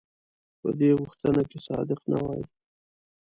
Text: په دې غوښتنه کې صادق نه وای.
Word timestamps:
په 0.61 0.69
دې 0.79 0.89
غوښتنه 0.99 1.41
کې 1.49 1.59
صادق 1.67 1.99
نه 2.11 2.17
وای. 2.23 2.43